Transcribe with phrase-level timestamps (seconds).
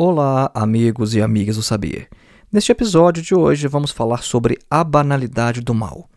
[0.00, 2.08] Olá, amigos e amigas do Saber.
[2.52, 6.08] Neste episódio de hoje vamos falar sobre a banalidade do mal.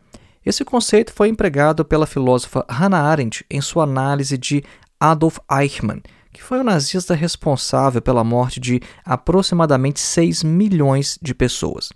[0.45, 4.63] Esse conceito foi empregado pela filósofa Hannah Arendt em sua análise de
[4.99, 11.89] Adolf Eichmann, que foi o nazista responsável pela morte de aproximadamente 6 milhões de pessoas.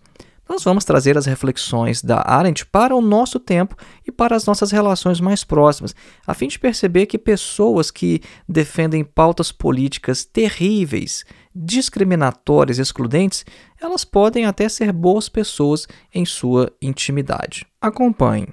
[0.48, 4.72] Nós vamos trazer as reflexões da Arendt para o nosso tempo e para as nossas
[4.72, 5.96] relações mais próximas,
[6.26, 13.46] a fim de perceber que pessoas que defendem pautas políticas terríveis, discriminatórias excludentes,
[13.82, 17.66] elas podem até ser boas pessoas em sua intimidade.
[17.82, 18.48] Acompanhe.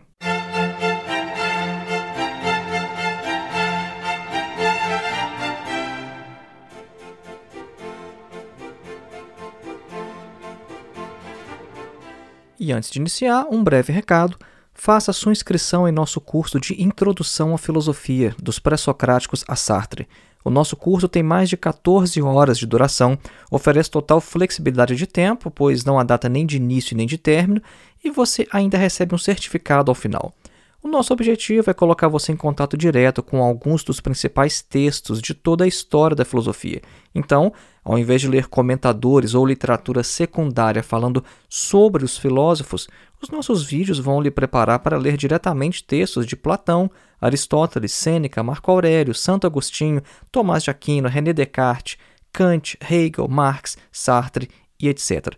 [12.64, 14.38] E antes de iniciar, um breve recado.
[14.72, 20.06] Faça sua inscrição em nosso curso de Introdução à Filosofia, dos Pré-Socráticos a Sartre.
[20.44, 23.18] O nosso curso tem mais de 14 horas de duração,
[23.50, 27.60] oferece total flexibilidade de tempo, pois não há data nem de início nem de término,
[28.04, 30.32] e você ainda recebe um certificado ao final.
[30.84, 35.32] O nosso objetivo é colocar você em contato direto com alguns dos principais textos de
[35.32, 36.82] toda a história da filosofia.
[37.14, 37.52] Então,
[37.84, 42.88] ao invés de ler comentadores ou literatura secundária falando sobre os filósofos,
[43.22, 48.68] os nossos vídeos vão lhe preparar para ler diretamente textos de Platão, Aristóteles, Sêneca, Marco
[48.68, 51.96] Aurélio, Santo Agostinho, Tomás de Aquino, René Descartes,
[52.32, 55.28] Kant, Hegel, Marx, Sartre e etc.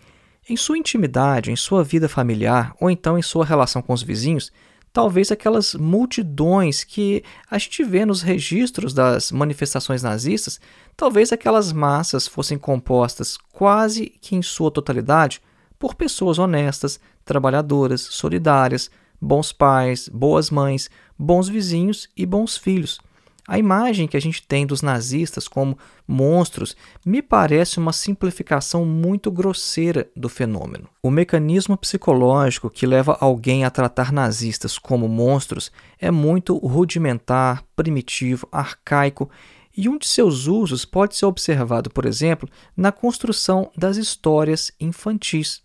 [0.49, 4.51] em sua intimidade, em sua vida familiar ou então em sua relação com os vizinhos,
[4.93, 10.59] talvez aquelas multidões que a gente vê nos registros das manifestações nazistas,
[10.95, 15.41] talvez aquelas massas fossem compostas quase que em sua totalidade
[15.79, 22.99] por pessoas honestas, trabalhadoras, solidárias, bons pais, boas mães, bons vizinhos e bons filhos.
[23.47, 26.75] A imagem que a gente tem dos nazistas como monstros
[27.05, 30.87] me parece uma simplificação muito grosseira do fenômeno.
[31.01, 38.47] O mecanismo psicológico que leva alguém a tratar nazistas como monstros é muito rudimentar, primitivo,
[38.51, 39.29] arcaico
[39.75, 45.61] e um de seus usos pode ser observado, por exemplo, na construção das histórias infantis.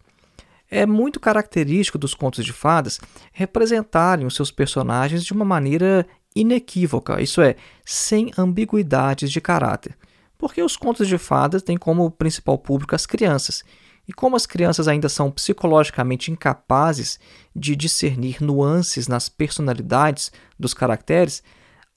[0.71, 3.01] É muito característico dos contos de fadas
[3.33, 9.97] representarem os seus personagens de uma maneira inequívoca, isso é, sem ambiguidades de caráter.
[10.39, 13.65] Porque os contos de fadas têm como principal público as crianças.
[14.07, 17.19] E como as crianças ainda são psicologicamente incapazes
[17.55, 21.43] de discernir nuances nas personalidades dos caracteres,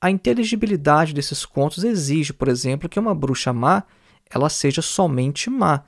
[0.02, 3.84] a inteligibilidade desses contos exige, por exemplo, que uma bruxa má
[4.32, 5.84] ela seja somente má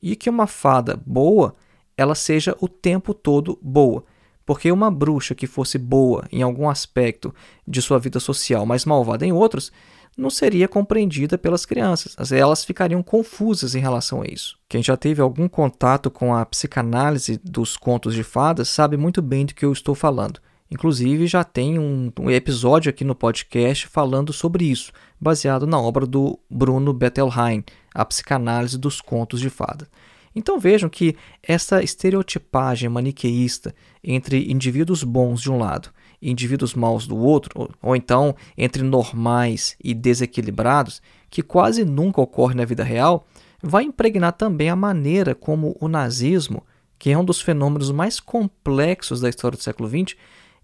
[0.00, 1.56] e que uma fada boa
[1.96, 4.04] ela seja o tempo todo boa.
[4.46, 7.34] Porque uma bruxa que fosse boa em algum aspecto
[7.66, 9.72] de sua vida social, mas malvada em outros,
[10.16, 12.16] não seria compreendida pelas crianças.
[12.32, 14.56] Elas ficariam confusas em relação a isso.
[14.68, 19.44] Quem já teve algum contato com a psicanálise dos contos de fadas sabe muito bem
[19.44, 20.40] do que eu estou falando.
[20.70, 24.90] Inclusive, já tem um, episódio aqui no podcast falando sobre isso,
[25.20, 27.62] baseado na obra do Bruno Bettelheim,
[27.94, 29.86] A Psicanálise dos Contos de Fada.
[30.36, 33.74] Então vejam que essa estereotipagem maniqueísta
[34.04, 35.88] entre indivíduos bons de um lado
[36.20, 41.00] e indivíduos maus do outro, ou, ou então entre normais e desequilibrados,
[41.30, 43.26] que quase nunca ocorre na vida real,
[43.62, 46.62] vai impregnar também a maneira como o nazismo,
[46.98, 50.18] que é um dos fenômenos mais complexos da história do século XX,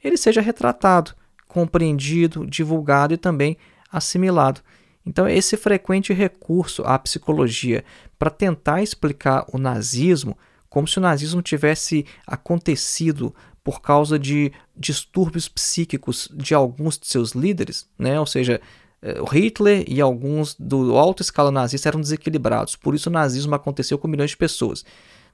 [0.04, 1.14] ele seja retratado,
[1.48, 3.56] compreendido, divulgado e também
[3.90, 4.60] assimilado.
[5.04, 7.84] Então, esse frequente recurso à psicologia
[8.19, 10.37] para tentar explicar o nazismo
[10.69, 17.32] como se o nazismo tivesse acontecido por causa de distúrbios psíquicos de alguns de seus
[17.32, 18.19] líderes, né?
[18.19, 18.60] ou seja,
[19.02, 23.98] eh, Hitler e alguns do alto escala nazista eram desequilibrados, por isso o nazismo aconteceu
[23.98, 24.84] com milhões de pessoas.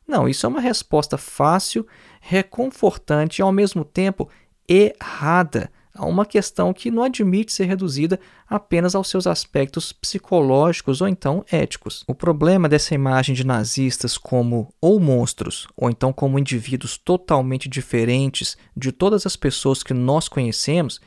[0.06, 1.86] Não, isso é uma resposta fácil,
[2.20, 4.28] reconfortante e ao mesmo tempo
[4.68, 8.18] errada a uma questão que não admite ser reduzida
[8.48, 12.04] apenas aos seus aspectos psicológicos ou então éticos.
[12.06, 18.56] O problema dessa imagem de nazistas como ou monstros ou então como indivíduos totalmente diferentes
[18.76, 21.00] de todas as pessoas que nós conhecemos,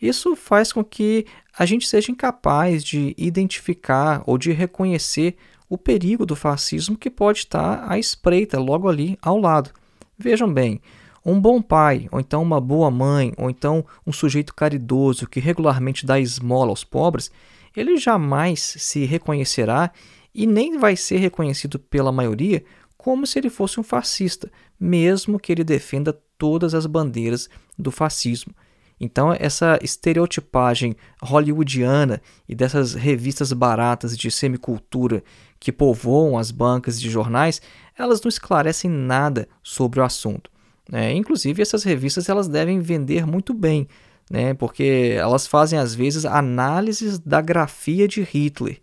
[0.00, 1.24] isso faz com que
[1.56, 5.36] a gente seja incapaz de identificar ou de reconhecer
[5.68, 9.70] o perigo do fascismo que pode estar à espreita logo ali ao lado.
[10.18, 10.80] Vejam bem,
[11.24, 16.04] um bom pai, ou então uma boa mãe, ou então um sujeito caridoso que regularmente
[16.04, 17.30] dá esmola aos pobres,
[17.76, 19.90] ele jamais se reconhecerá
[20.34, 22.64] e nem vai ser reconhecido pela maioria
[22.96, 27.48] como se ele fosse um fascista, mesmo que ele defenda todas as bandeiras
[27.78, 28.54] do fascismo.
[29.00, 35.24] Então, essa estereotipagem hollywoodiana e dessas revistas baratas de semicultura
[35.58, 37.60] que povoam as bancas de jornais,
[37.98, 40.48] elas não esclarecem nada sobre o assunto.
[40.90, 43.86] É, inclusive, essas revistas elas devem vender muito bem,
[44.30, 48.80] né, porque elas fazem, às vezes, análises da grafia de Hitler.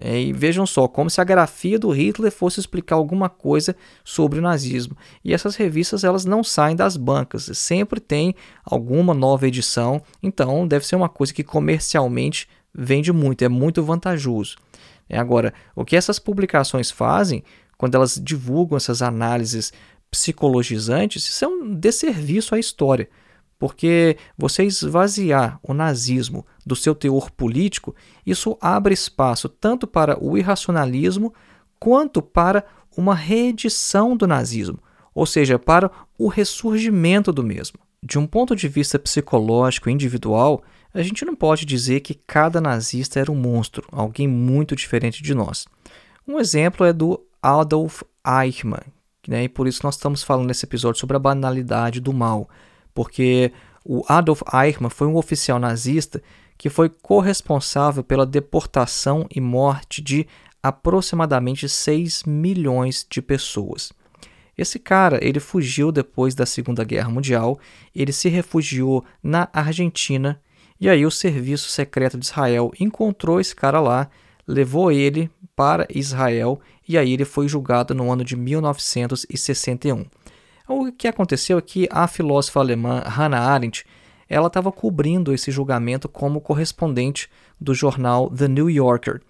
[0.00, 3.74] É, e vejam só, como se a grafia do Hitler fosse explicar alguma coisa
[4.04, 4.96] sobre o nazismo.
[5.24, 8.32] E essas revistas elas não saem das bancas, sempre tem
[8.64, 14.56] alguma nova edição, então deve ser uma coisa que comercialmente vende muito, é muito vantajoso.
[15.08, 17.42] É, agora, o que essas publicações fazem,
[17.76, 19.72] quando elas divulgam essas análises
[20.10, 23.08] psicologizantes, isso é um desserviço à história,
[23.58, 27.94] porque você esvaziar o nazismo do seu teor político,
[28.24, 31.34] isso abre espaço tanto para o irracionalismo
[31.78, 32.64] quanto para
[32.96, 34.78] uma reedição do nazismo,
[35.14, 37.78] ou seja, para o ressurgimento do mesmo.
[38.02, 40.62] De um ponto de vista psicológico individual,
[40.94, 45.34] a gente não pode dizer que cada nazista era um monstro, alguém muito diferente de
[45.34, 45.66] nós.
[46.26, 48.82] Um exemplo é do Adolf Eichmann,
[49.28, 49.44] né?
[49.44, 52.48] E por isso nós estamos falando nesse episódio sobre a banalidade do mal,
[52.94, 53.52] porque
[53.84, 56.22] o Adolf Eichmann foi um oficial nazista
[56.56, 60.26] que foi corresponsável pela deportação e morte de
[60.62, 63.92] aproximadamente 6 milhões de pessoas.
[64.56, 67.60] Esse cara, ele fugiu depois da Segunda Guerra Mundial,
[67.94, 70.40] ele se refugiou na Argentina,
[70.80, 74.08] e aí o serviço secreto de Israel encontrou esse cara lá,
[74.46, 80.04] levou ele para Israel e aí ele foi julgado no ano de 1961.
[80.68, 83.84] O que aconteceu é que a filósofa alemã Hannah Arendt
[84.28, 87.28] ela estava cobrindo esse julgamento como correspondente
[87.60, 89.20] do jornal The New Yorker.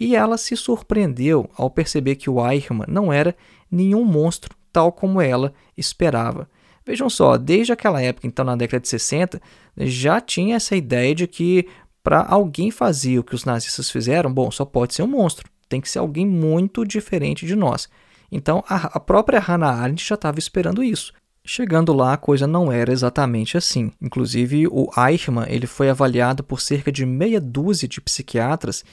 [0.00, 3.36] E ela se surpreendeu ao perceber que o Eichmann não era
[3.70, 6.48] nenhum monstro tal como ela esperava.
[6.86, 9.38] Vejam só, desde aquela época, então na década de 60,
[9.76, 11.68] já tinha essa ideia de que
[12.02, 15.80] para alguém fazer o que os nazistas fizeram, bom, só pode ser um monstro tem
[15.80, 17.88] que ser alguém muito diferente de nós.
[18.30, 21.12] Então a, a própria Hannah Arendt já estava esperando isso.
[21.44, 23.92] Chegando lá, a coisa não era exatamente assim.
[24.00, 28.84] Inclusive, o Eichmann ele foi avaliado por cerca de meia dúzia de psiquiatras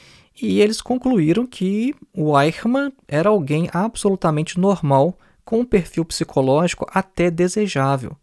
[0.41, 7.29] e eles concluíram que o Eichmann era alguém absolutamente normal, com um perfil psicológico até
[7.29, 8.17] desejável.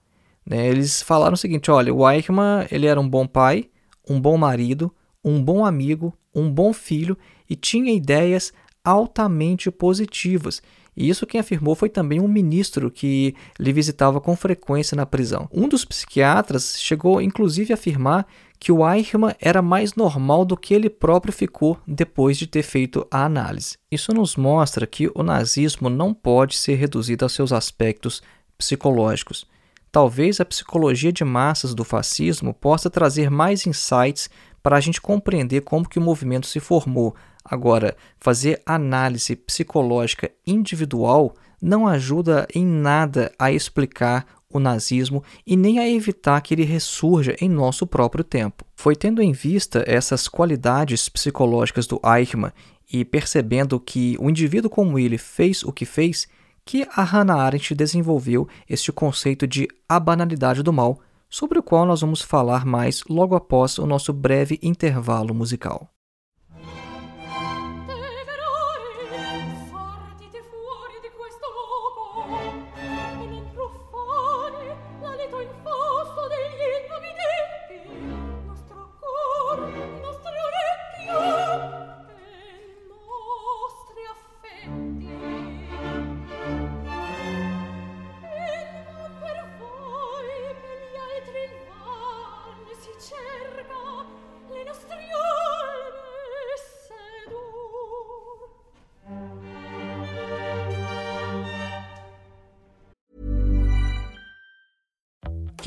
[0.44, 0.66] Né?
[0.66, 3.70] Eles falaram o seguinte: olha, o Eichmann ele era um bom pai,
[4.08, 4.92] um bom marido,
[5.24, 7.16] um bom amigo, um bom filho
[7.48, 8.52] e tinha ideias
[8.84, 10.62] altamente positivas.
[10.96, 15.48] E isso quem afirmou foi também um ministro que lhe visitava com frequência na prisão.
[15.52, 18.26] Um dos psiquiatras chegou inclusive a afirmar
[18.58, 23.06] que o Eichmann era mais normal do que ele próprio ficou depois de ter feito
[23.10, 23.76] a análise.
[23.90, 28.20] Isso nos mostra que o nazismo não pode ser reduzido aos seus aspectos
[28.56, 29.46] psicológicos.
[29.92, 34.28] Talvez a psicologia de massas do fascismo possa trazer mais insights
[34.62, 37.14] para a gente compreender como que o movimento se formou.
[37.48, 45.78] Agora, fazer análise psicológica individual não ajuda em nada a explicar o nazismo e nem
[45.78, 48.64] a evitar que ele ressurja em nosso próprio tempo.
[48.74, 52.52] Foi tendo em vista essas qualidades psicológicas do Eichmann
[52.90, 56.26] e percebendo que o indivíduo como ele fez o que fez
[56.64, 61.00] que a Hannah Arendt desenvolveu este conceito de a banalidade do mal,
[61.30, 65.90] sobre o qual nós vamos falar mais logo após o nosso breve intervalo musical.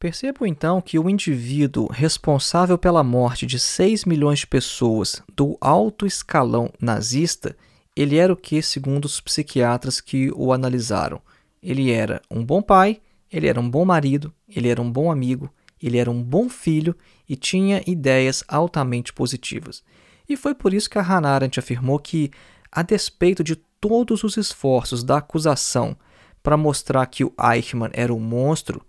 [0.00, 6.06] Percebo então que o indivíduo responsável pela morte de 6 milhões de pessoas do alto
[6.06, 7.56] escalão nazista,
[7.96, 11.20] ele era o que, segundo os psiquiatras que o analisaram?
[11.60, 15.52] Ele era um bom pai, ele era um bom marido, ele era um bom amigo,
[15.82, 16.94] ele era um bom filho
[17.28, 19.82] e tinha ideias altamente positivas.
[20.28, 22.30] E foi por isso que a Hannah Arendt afirmou que,
[22.70, 25.96] a despeito de todos os esforços da acusação
[26.40, 28.86] para mostrar que o Eichmann era um monstro,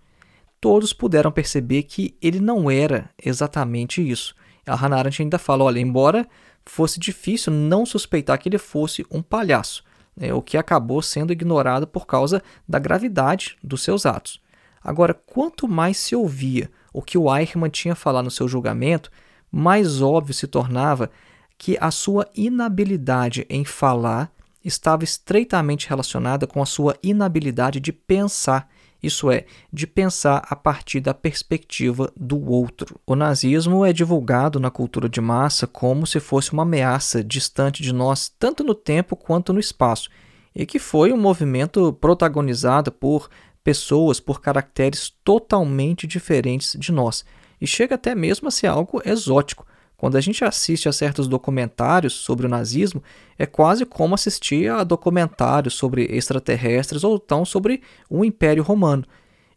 [0.59, 4.35] todos puderam perceber que ele não era exatamente isso.
[4.65, 6.27] A Hannah Arendt ainda fala, olha, embora
[6.65, 9.83] fosse difícil não suspeitar que ele fosse um palhaço,
[10.15, 14.39] né, o que acabou sendo ignorado por causa da gravidade dos seus atos.
[14.83, 19.11] Agora, quanto mais se ouvia o que o Eichmann tinha falado no seu julgamento,
[19.51, 21.09] mais óbvio se tornava
[21.57, 24.31] que a sua inabilidade em falar
[24.63, 28.69] estava estreitamente relacionada com a sua inabilidade de pensar
[29.01, 32.99] isso é, de pensar a partir da perspectiva do outro.
[33.07, 37.93] O nazismo é divulgado na cultura de massa como se fosse uma ameaça distante de
[37.93, 40.09] nós, tanto no tempo quanto no espaço,
[40.53, 43.29] e que foi um movimento protagonizado por
[43.63, 47.23] pessoas por caracteres totalmente diferentes de nós,
[47.61, 49.65] e chega até mesmo a ser algo exótico.
[49.99, 53.03] Quando a gente assiste a certos documentários sobre o nazismo,
[53.37, 59.03] é quase como assistir a documentários sobre extraterrestres ou então sobre o Império Romano.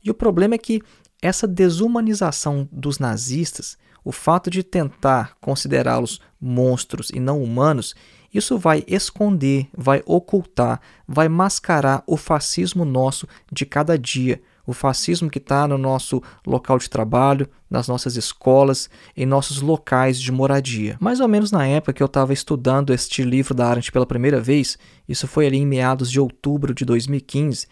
[0.03, 0.83] E o problema é que
[1.23, 7.95] essa desumanização dos nazistas, o fato de tentar considerá-los monstros e não humanos,
[8.35, 15.31] isso vai esconder, vai ocultar, vai mascarar o fascismo nosso de cada dia, o fascismo
[15.31, 20.97] que está no nosso local de trabalho, nas nossas escolas, em nossos locais de moradia.
[21.01, 24.41] Mais ou menos na época que eu estava estudando este livro da Arendt pela primeira
[24.41, 24.79] vez,
[25.09, 27.67] isso foi ali em meados de outubro de 2015.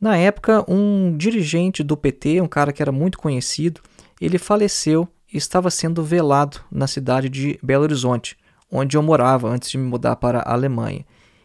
[0.00, 3.80] Na época, um dirigente do PT, um cara que era muito conhecido,
[4.20, 8.36] ele faleceu e estava sendo velado na cidade de Belo Horizonte,
[8.70, 11.04] onde eu morava antes de me mudar para a Alemanha.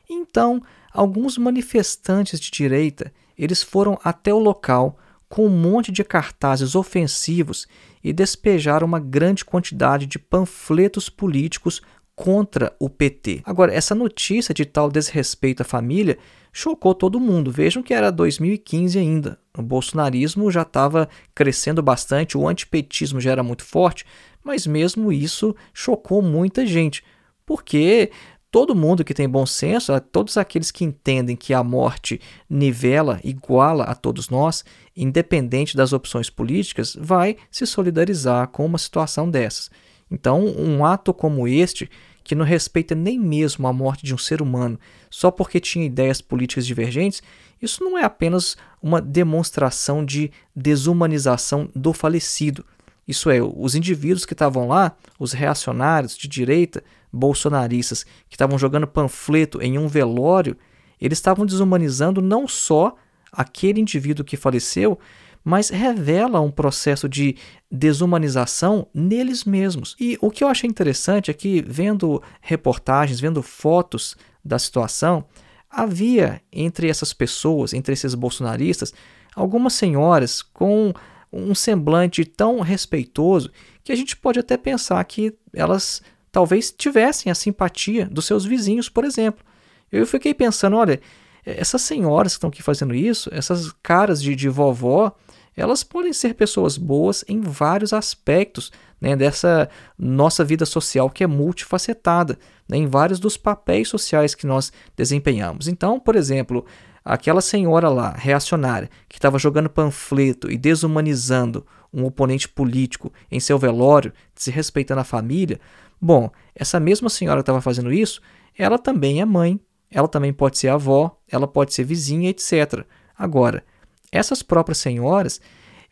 [0.10, 0.62] Então,
[0.94, 4.98] alguns manifestantes de direita eles foram até o local
[5.28, 7.68] com um monte de cartazes ofensivos
[8.04, 11.82] e despejaram uma grande quantidade de panfletos políticos
[12.16, 13.42] contra o PT.
[13.44, 16.18] Agora, essa notícia de tal desrespeito à família
[16.52, 17.52] chocou todo mundo.
[17.52, 19.40] Vejam que era 2015 ainda.
[19.58, 24.06] O bolsonarismo já estava crescendo bastante, o antipetismo já era muito forte,
[24.44, 27.04] mas mesmo isso chocou muita gente,
[27.46, 28.12] porque
[28.54, 33.84] todo mundo que tem bom senso, todos aqueles que entendem que a morte nivela, iguala
[33.86, 34.64] a todos nós,
[34.96, 39.72] independente das opções políticas, vai se solidarizar com uma situação dessas.
[40.10, 41.90] Então, um ato como este,
[42.24, 44.80] que não respeita nem mesmo a morte de um ser humano
[45.10, 47.24] só porque tinha ideias políticas divergentes,
[47.60, 52.64] isso não é apenas uma demonstração de desumanização do falecido.
[53.08, 56.84] Isso é, os indivíduos que estavam lá, os reacionários de direita,
[57.14, 60.58] bolsonaristas, que estavam jogando panfleto em um velório,
[61.00, 62.96] eles estavam desumanizando não só
[63.32, 64.98] aquele indivíduo que faleceu,
[65.44, 67.36] mas revela um processo de
[67.70, 69.96] desumanização neles mesmos.
[70.00, 75.26] E o que eu achei interessante é que, vendo reportagens, vendo fotos da situação,
[75.70, 78.94] havia entre essas pessoas, entre esses bolsonaristas,
[79.36, 80.94] algumas senhoras com
[81.32, 83.52] um semblante tão respeitoso
[83.84, 86.02] que a gente pode até pensar que elas
[86.34, 89.46] talvez tivessem a simpatia dos seus vizinhos, por exemplo.
[89.92, 91.00] Eu fiquei pensando, olha,
[91.46, 95.16] essas senhoras que estão aqui fazendo isso, essas caras de, de vovó,
[95.56, 101.28] elas podem ser pessoas boas em vários aspectos né, dessa nossa vida social que é
[101.28, 105.68] multifacetada, né, em vários dos papéis sociais que nós desempenhamos.
[105.68, 106.66] Então, por exemplo,
[107.06, 113.58] aquela senhora lá, reacionária, que estava jogando panfleto e desumanizando um oponente político em seu
[113.58, 115.60] velório, desrespeitando a família,
[116.02, 118.22] bom, essa mesma senhora que estava fazendo isso,
[118.58, 122.86] ela também é mãe, ela também pode ser avó, ela pode ser vizinha, etc.
[123.18, 123.64] Agora,
[124.12, 125.40] essas próprias senhoras,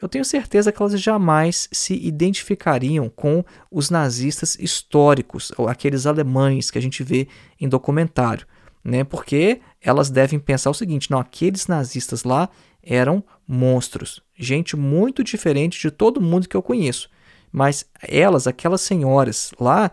[0.01, 6.71] eu tenho certeza que elas jamais se identificariam com os nazistas históricos, ou aqueles alemães
[6.71, 7.27] que a gente vê
[7.59, 8.47] em documentário
[8.83, 9.03] né?
[9.03, 12.49] Porque elas devem pensar o seguinte: não, aqueles nazistas lá
[12.83, 17.09] eram monstros, gente muito diferente de todo mundo que eu conheço.
[17.51, 19.91] Mas elas, aquelas senhoras lá,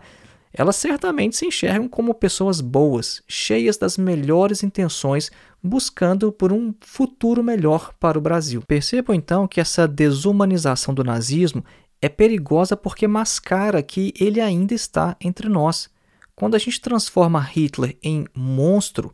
[0.53, 5.29] elas certamente se enxergam como pessoas boas, cheias das melhores intenções,
[5.61, 8.63] buscando por um futuro melhor para o Brasil.
[8.65, 11.63] Percebam então que essa desumanização do nazismo
[12.01, 15.89] é perigosa porque mascara que ele ainda está entre nós.
[16.33, 19.13] Quando a gente transforma Hitler em monstro,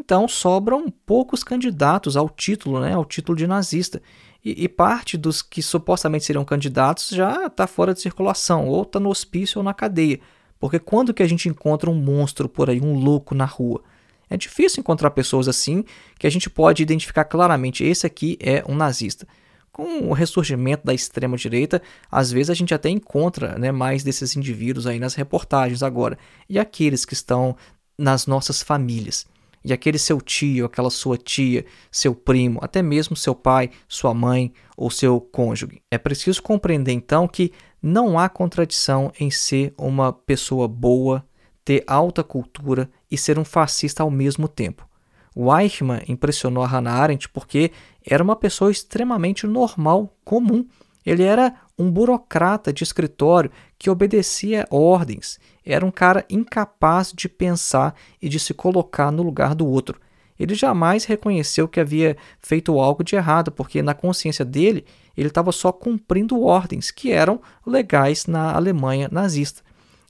[0.00, 4.02] então sobram poucos candidatos ao título, né, ao título de nazista.
[4.42, 8.98] E, e parte dos que supostamente seriam candidatos já está fora de circulação, ou está
[8.98, 10.18] no hospício ou na cadeia.
[10.58, 13.82] Porque quando que a gente encontra um monstro por aí, um louco na rua?
[14.28, 15.84] É difícil encontrar pessoas assim
[16.18, 19.26] que a gente pode identificar claramente, esse aqui é um nazista
[19.72, 24.36] com o ressurgimento da extrema direita, às vezes a gente até encontra né, mais desses
[24.36, 26.18] indivíduos aí nas reportagens agora.
[26.48, 27.56] E aqueles que estão
[27.96, 29.26] nas nossas famílias.
[29.64, 34.52] E aquele seu tio, aquela sua tia, seu primo, até mesmo seu pai, sua mãe
[34.76, 35.82] ou seu cônjuge.
[35.90, 41.24] É preciso compreender então que não há contradição em ser uma pessoa boa,
[41.64, 44.88] ter alta cultura e ser um fascista ao mesmo tempo.
[45.34, 47.70] O Eichmann impressionou a Hannah Arendt porque
[48.04, 50.66] era uma pessoa extremamente normal, comum.
[51.04, 55.38] Ele era um burocrata de escritório que obedecia ordens.
[55.72, 60.00] Era um cara incapaz de pensar e de se colocar no lugar do outro.
[60.38, 65.52] Ele jamais reconheceu que havia feito algo de errado, porque na consciência dele ele estava
[65.52, 69.62] só cumprindo ordens que eram legais na Alemanha nazista.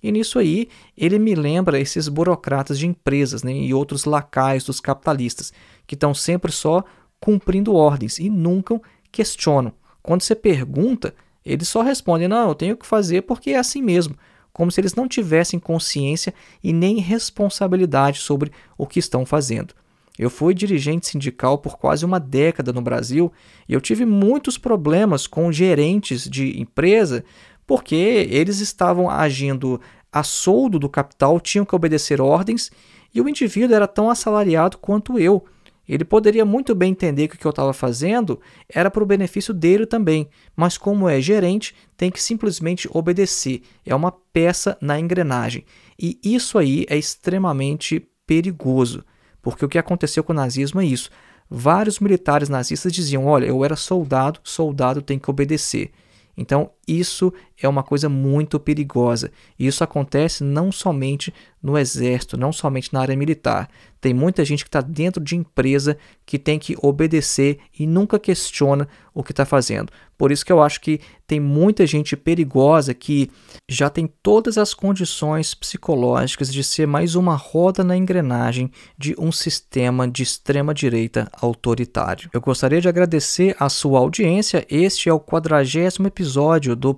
[0.03, 4.81] E nisso aí, ele me lembra esses burocratas de empresas né, e outros lacaios dos
[4.81, 5.53] capitalistas,
[5.87, 6.85] que estão sempre só
[7.21, 8.81] cumprindo ordens e nunca
[9.13, 9.73] questionam.
[10.03, 14.17] Quando você pergunta, eles só respondem: não, eu tenho que fazer porque é assim mesmo,
[14.53, 19.75] como se eles não tivessem consciência e nem responsabilidade sobre o que estão fazendo.
[20.19, 23.33] Eu fui dirigente sindical por quase uma década no Brasil
[23.69, 27.25] e eu tive muitos problemas com gerentes de empresa
[27.67, 29.81] porque eles estavam agindo
[30.13, 32.71] a soldo do capital, tinham que obedecer ordens
[33.15, 35.45] e o indivíduo era tão assalariado quanto eu.
[35.91, 39.53] Ele poderia muito bem entender que o que eu estava fazendo era para o benefício
[39.53, 43.63] dele também, mas como é gerente, tem que simplesmente obedecer.
[43.85, 45.65] É uma peça na engrenagem.
[45.99, 49.05] E isso aí é extremamente perigoso.
[49.43, 51.11] Porque o que aconteceu com o nazismo é isso.
[51.51, 55.91] Vários militares nazistas diziam: olha, eu era soldado, soldado tem que obedecer.
[56.37, 59.31] Então, isso é uma coisa muito perigosa.
[59.59, 63.69] E isso acontece não somente no exército, não somente na área militar.
[64.01, 68.89] Tem muita gente que está dentro de empresa que tem que obedecer e nunca questiona
[69.13, 69.93] o que está fazendo.
[70.17, 73.31] Por isso que eu acho que tem muita gente perigosa que
[73.69, 79.33] já tem todas as condições psicológicas de ser mais uma roda na engrenagem de um
[79.33, 82.31] sistema de extrema direita autoritário.
[82.33, 84.67] Eu gostaria de agradecer a sua audiência.
[84.71, 86.95] Este é o quadragésimo episódio do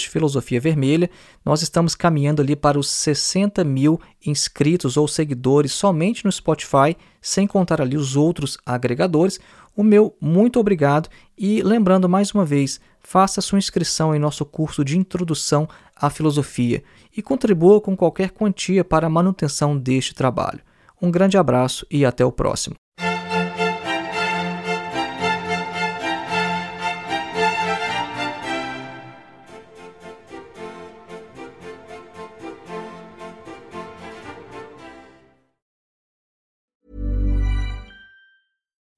[0.00, 1.10] podcast Filosofia Vermelha.
[1.44, 7.46] Nós estamos caminhando ali para os 60 mil inscritos ou seguidores somente no Spotify, sem
[7.46, 9.38] contar ali os outros agregadores.
[9.76, 14.84] O meu muito obrigado e lembrando mais uma vez, faça sua inscrição em nosso curso
[14.84, 16.82] de introdução à filosofia
[17.16, 20.60] e contribua com qualquer quantia para a manutenção deste trabalho.
[21.00, 22.79] Um grande abraço e até o próximo.